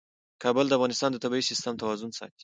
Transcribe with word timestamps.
کابل 0.43 0.65
د 0.67 0.73
افغانستان 0.77 1.09
د 1.11 1.17
طبعي 1.23 1.43
سیسټم 1.49 1.73
توازن 1.81 2.11
ساتي. 2.17 2.39